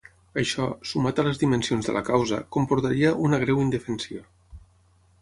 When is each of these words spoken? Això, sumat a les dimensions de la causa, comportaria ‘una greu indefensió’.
Això, 0.43 0.63
sumat 0.91 1.21
a 1.23 1.25
les 1.27 1.41
dimensions 1.43 1.89
de 1.91 1.95
la 1.97 2.03
causa, 2.09 2.41
comportaria 2.57 3.15
‘una 3.29 3.43
greu 3.47 3.65
indefensió’. 3.69 4.29